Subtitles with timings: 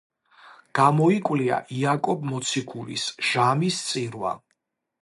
[0.79, 4.35] გამოიკვლია იაკობ მოციქულის „ჟამის წირვა“.